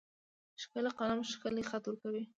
ښکلی 0.61 0.91
قلم 0.97 1.19
ښکلی 1.31 1.63
خط 1.69 1.83
ورکوي. 1.87 2.23